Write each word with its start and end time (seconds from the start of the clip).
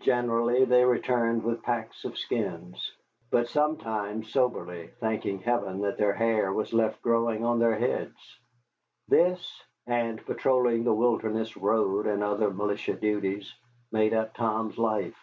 Generally 0.00 0.64
they 0.64 0.82
returned 0.82 1.44
with 1.44 1.62
packs 1.62 2.06
of 2.06 2.16
skins. 2.16 2.90
But 3.30 3.50
sometimes 3.50 4.32
soberly, 4.32 4.86
thanking 4.98 5.40
Heaven 5.40 5.82
that 5.82 5.98
their 5.98 6.14
hair 6.14 6.50
was 6.54 6.72
left 6.72 7.02
growing 7.02 7.44
on 7.44 7.58
their 7.58 7.76
heads. 7.78 8.16
This, 9.08 9.46
and 9.86 10.24
patrolling 10.24 10.84
the 10.84 10.94
Wilderness 10.94 11.54
Road 11.54 12.06
and 12.06 12.24
other 12.24 12.50
militia 12.50 12.94
duties, 12.94 13.54
made 13.90 14.14
up 14.14 14.32
Tom's 14.32 14.78
life. 14.78 15.18